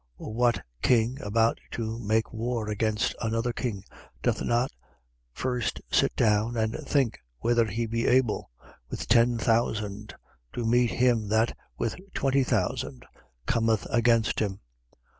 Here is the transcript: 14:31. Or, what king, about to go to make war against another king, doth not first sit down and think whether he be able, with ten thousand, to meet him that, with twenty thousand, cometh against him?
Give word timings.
14:31. 0.19 0.27
Or, 0.27 0.33
what 0.33 0.61
king, 0.81 1.17
about 1.21 1.59
to 1.69 1.85
go 1.85 1.97
to 1.99 2.03
make 2.03 2.33
war 2.33 2.69
against 2.69 3.13
another 3.21 3.53
king, 3.53 3.83
doth 4.23 4.41
not 4.41 4.71
first 5.31 5.79
sit 5.91 6.15
down 6.15 6.57
and 6.57 6.73
think 6.87 7.19
whether 7.37 7.67
he 7.67 7.85
be 7.85 8.07
able, 8.07 8.49
with 8.89 9.07
ten 9.07 9.37
thousand, 9.37 10.15
to 10.53 10.65
meet 10.65 10.89
him 10.89 11.27
that, 11.27 11.55
with 11.77 11.97
twenty 12.15 12.43
thousand, 12.43 13.05
cometh 13.45 13.85
against 13.91 14.39
him? 14.39 14.59